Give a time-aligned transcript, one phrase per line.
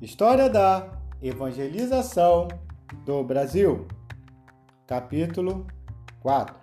[0.00, 2.46] História da Evangelização
[3.04, 3.88] do Brasil,
[4.86, 5.66] capítulo
[6.20, 6.54] 4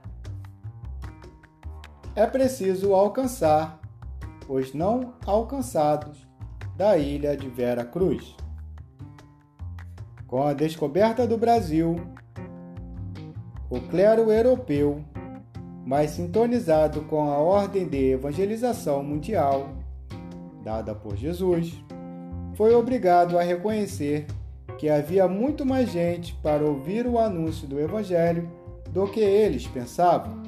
[2.16, 3.82] É preciso alcançar
[4.48, 6.26] os não alcançados
[6.78, 8.38] da ilha de Vera Cruz.
[10.26, 11.98] Com a descoberta do Brasil,
[13.70, 15.04] o clero europeu,
[15.86, 19.68] mais sintonizado com a ordem de evangelização mundial
[20.64, 21.78] dada por Jesus,
[22.56, 24.26] foi obrigado a reconhecer
[24.78, 28.50] que havia muito mais gente para ouvir o anúncio do Evangelho
[28.90, 30.42] do que eles pensavam.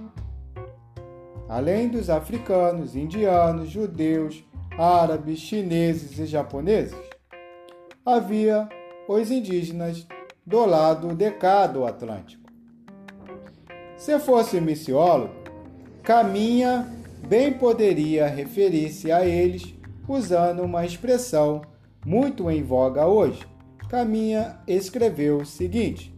[1.50, 4.44] Além dos africanos, indianos, judeus,
[4.78, 6.98] árabes, chineses e japoneses,
[8.06, 8.68] havia
[9.08, 10.06] os indígenas
[10.46, 12.44] do lado de cá do Atlântico.
[13.98, 15.34] Se fosse missiólogo,
[16.04, 16.88] Caminha
[17.28, 19.74] bem poderia referir-se a eles
[20.08, 21.62] usando uma expressão
[22.08, 23.46] muito em voga hoje,
[23.90, 26.16] Caminha escreveu o seguinte: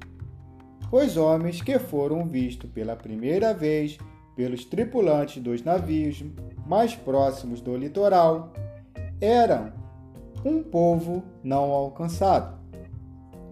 [0.91, 3.97] Os homens que foram vistos pela primeira vez
[4.35, 6.23] pelos tripulantes dos navios
[6.67, 8.53] mais próximos do litoral
[9.19, 9.73] eram
[10.45, 12.59] um povo não alcançado.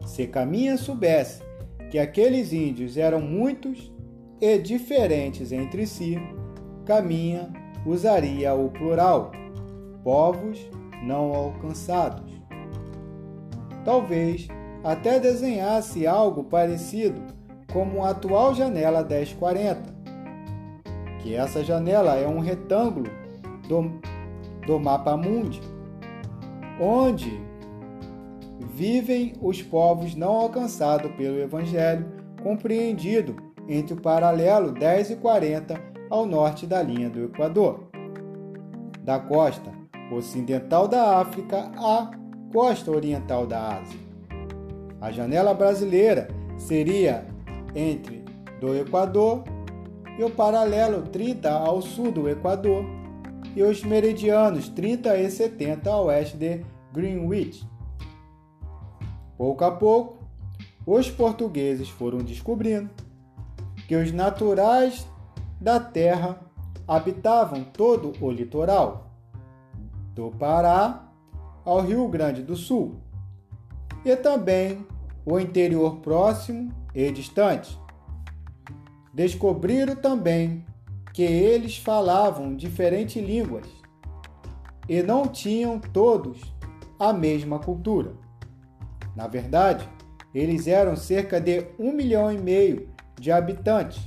[0.05, 1.41] Se Caminha soubesse
[1.89, 3.91] que aqueles índios eram muitos
[4.39, 6.19] e diferentes entre si,
[6.85, 7.51] Caminha
[7.83, 9.31] usaria o plural,
[10.03, 10.69] povos
[11.03, 12.31] não alcançados.
[13.83, 14.47] Talvez
[14.83, 17.21] até desenhasse algo parecido
[17.71, 19.95] como a atual janela 1040,
[21.19, 23.09] que essa janela é um retângulo
[23.67, 23.99] do,
[24.65, 25.61] do mapa mundi,
[26.79, 27.41] onde
[28.71, 32.05] vivem os povos não alcançados pelo Evangelho,
[32.41, 33.35] compreendido
[33.67, 37.89] entre o paralelo 10 e 40 ao norte da linha do Equador,
[39.03, 39.76] da costa
[40.11, 42.11] ocidental da África à
[42.51, 43.99] costa oriental da Ásia.
[44.99, 47.25] A janela brasileira seria
[47.75, 48.23] entre
[48.59, 49.43] do Equador
[50.17, 52.83] e o paralelo 30 ao sul do Equador
[53.55, 57.67] e os meridianos 30 e 70 a oeste de Greenwich.
[59.37, 60.17] Pouco a pouco,
[60.85, 62.89] os portugueses foram descobrindo
[63.87, 65.07] que os naturais
[65.61, 66.39] da terra
[66.87, 69.06] habitavam todo o litoral
[70.17, 71.07] do Pará
[71.63, 72.95] ao Rio Grande do Sul,
[74.03, 74.85] e também
[75.23, 77.79] o interior próximo e distante.
[79.13, 80.65] Descobriram também
[81.13, 83.67] que eles falavam diferentes línguas
[84.89, 86.41] e não tinham todos
[86.99, 88.13] a mesma cultura.
[89.15, 89.87] Na verdade,
[90.33, 92.89] eles eram cerca de um milhão e meio
[93.19, 94.01] de habitantes,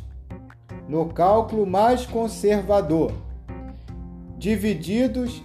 [0.88, 3.12] no cálculo mais conservador,
[4.38, 5.42] divididos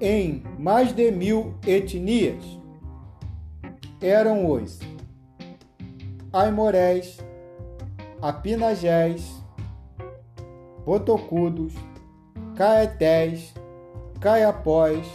[0.00, 2.44] em mais de mil etnias.
[4.00, 4.78] Eram os
[6.32, 7.18] Aimorés,
[8.22, 9.42] Apinagés,
[10.84, 11.74] Botocudos,
[12.54, 13.52] Caetés,
[14.20, 15.06] Caiapós,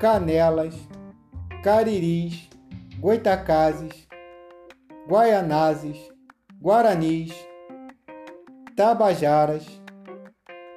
[0.00, 0.74] Canelas,
[1.62, 2.48] Cariris,
[3.00, 4.08] Goitacazes,
[5.08, 5.96] Guaianazes,
[6.60, 7.32] Guaranis,
[8.76, 9.66] Tabajaras,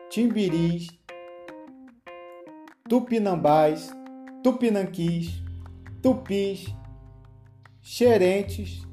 [0.10, 0.88] Timbiris,
[2.92, 3.90] Tupinambás,
[4.44, 5.42] Tupinanquis,
[6.02, 6.76] Tupis,
[7.82, 8.86] Xerentes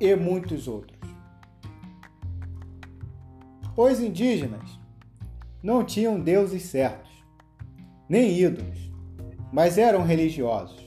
[0.00, 0.98] e muitos outros.
[3.76, 4.80] Os indígenas
[5.62, 7.12] não tinham deuses certos,
[8.08, 8.90] nem ídolos,
[9.52, 10.80] mas eram religiosos.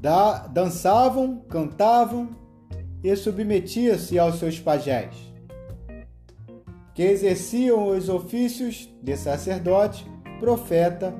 [0.00, 2.30] Da, dançavam, cantavam
[3.04, 5.14] e submetiam-se aos seus pajés,
[6.94, 10.06] que exerciam os ofícios de sacerdote
[10.38, 11.14] profeta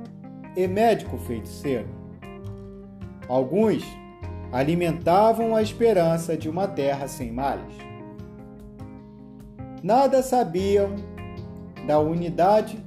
[0.56, 1.88] e médico feiticeiro.
[3.28, 3.84] Alguns
[4.50, 7.74] alimentavam a esperança de uma terra sem males.
[9.82, 10.96] Nada sabiam
[11.86, 12.78] da unidade,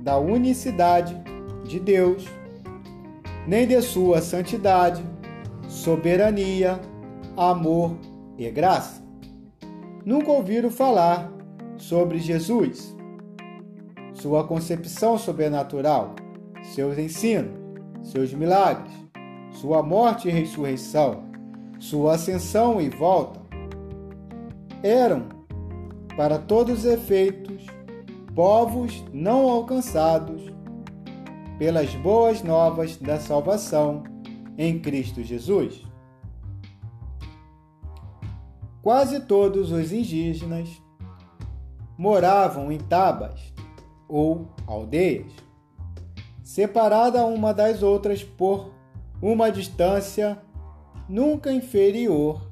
[0.00, 1.16] da unicidade
[1.64, 2.26] de Deus,
[3.46, 5.02] nem de sua santidade,
[5.68, 6.80] soberania,
[7.36, 7.96] amor
[8.36, 9.02] e graça.
[10.04, 11.30] Nunca ouviram falar
[11.76, 12.96] sobre Jesus
[14.20, 16.14] sua concepção sobrenatural,
[16.74, 17.58] seus ensinos,
[18.02, 18.92] seus milagres,
[19.52, 21.24] sua morte e ressurreição,
[21.78, 23.40] sua ascensão e volta,
[24.82, 25.26] eram,
[26.16, 27.64] para todos os efeitos,
[28.34, 30.42] povos não alcançados
[31.58, 34.02] pelas boas novas da salvação
[34.58, 35.82] em Cristo Jesus.
[38.82, 40.68] Quase todos os indígenas
[41.98, 43.50] moravam em tabas
[44.10, 45.32] ou aldeias,
[46.42, 48.72] separada uma das outras por
[49.22, 50.36] uma distância
[51.08, 52.50] nunca inferior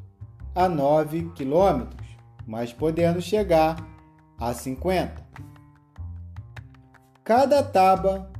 [0.54, 2.06] a 9 quilômetros,
[2.46, 3.76] mas podendo chegar
[4.38, 5.26] a 50.
[7.24, 8.30] Cada taba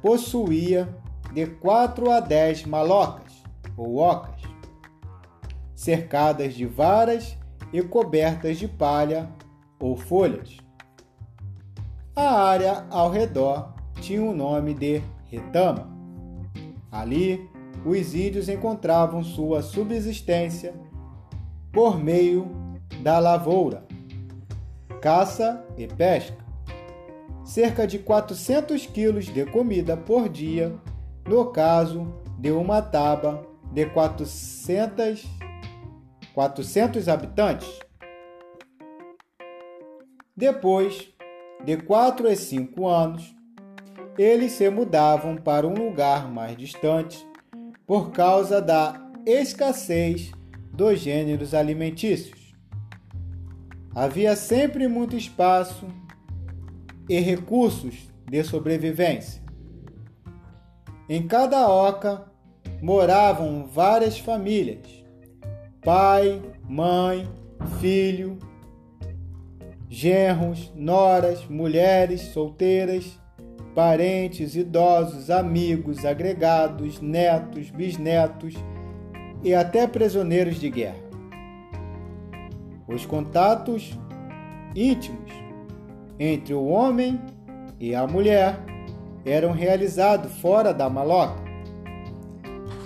[0.00, 0.88] possuía
[1.32, 3.42] de 4 a 10 malocas
[3.76, 4.40] ou ocas,
[5.74, 7.36] cercadas de varas
[7.72, 9.28] e cobertas de palha
[9.78, 10.56] ou folhas.
[12.14, 15.88] A área ao redor tinha o nome de retama.
[16.90, 17.48] Ali,
[17.84, 20.74] os índios encontravam sua subsistência
[21.72, 22.48] por meio
[23.02, 23.86] da lavoura,
[25.00, 26.36] caça e pesca.
[27.44, 30.74] Cerca de 400 quilos de comida por dia,
[31.26, 33.42] no caso de uma taba
[33.72, 35.24] de 400,
[36.34, 37.80] 400 habitantes.
[40.36, 41.12] Depois
[41.64, 43.34] de 4 a 5 anos,
[44.16, 47.26] eles se mudavam para um lugar mais distante
[47.86, 50.32] por causa da escassez
[50.72, 52.54] dos gêneros alimentícios.
[53.94, 55.86] Havia sempre muito espaço
[57.08, 59.42] e recursos de sobrevivência.
[61.08, 62.24] Em cada oca
[62.80, 64.86] moravam várias famílias:
[65.82, 67.28] pai, mãe,
[67.80, 68.38] filho,
[69.92, 73.18] genros, noras, mulheres solteiras,
[73.74, 78.54] parentes, idosos, amigos, agregados, netos, bisnetos
[79.42, 81.10] e até prisioneiros de guerra.
[82.86, 83.98] Os contatos
[84.76, 85.32] íntimos
[86.20, 87.20] entre o homem
[87.80, 88.60] e a mulher
[89.24, 91.42] eram realizados fora da maloca,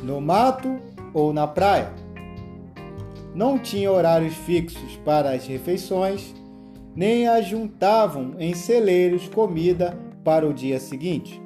[0.03, 0.79] no mato
[1.13, 1.93] ou na praia.
[3.35, 6.35] Não tinha horários fixos para as refeições,
[6.95, 11.43] nem ajuntavam em celeiros comida para o dia seguinte.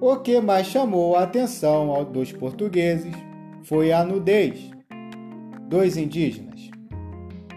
[0.00, 3.14] O que mais chamou a atenção dos portugueses
[3.62, 4.70] foi a nudez
[5.68, 6.70] dos indígenas.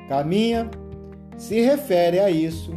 [0.09, 0.69] Caminha
[1.37, 2.73] se refere a isso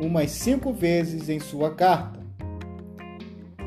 [0.00, 2.18] umas cinco vezes em sua carta.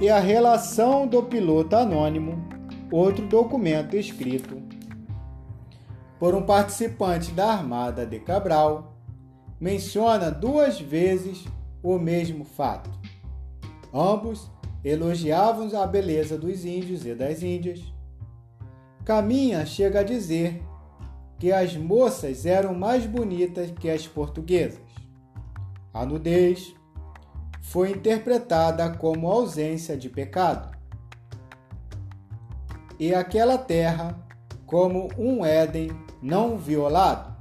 [0.01, 2.45] E a relação do piloto anônimo,
[2.91, 4.61] outro documento escrito
[6.19, 8.95] por um participante da Armada de Cabral,
[9.59, 11.45] menciona duas vezes
[11.83, 12.89] o mesmo fato.
[13.93, 14.49] Ambos
[14.83, 17.81] elogiavam a beleza dos índios e das índias.
[19.05, 20.61] Caminha chega a dizer
[21.39, 24.81] que as moças eram mais bonitas que as portuguesas.
[25.93, 26.75] A nudez
[27.61, 30.75] foi interpretada como ausência de pecado.
[32.99, 34.17] E aquela terra
[34.65, 35.89] como um Éden
[36.21, 37.37] não violado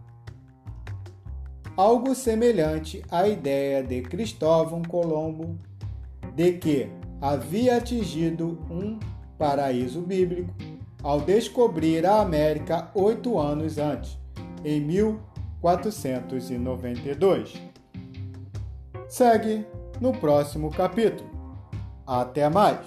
[1.76, 5.58] algo semelhante à ideia de Cristóvão Colombo
[6.34, 6.88] de que
[7.20, 8.98] havia atingido um
[9.36, 10.54] paraíso bíblico
[11.02, 14.18] ao descobrir a América oito anos antes,
[14.64, 17.60] em 1492.
[19.06, 19.66] Segue
[20.00, 21.28] no próximo capítulo.
[22.06, 22.80] Até mais!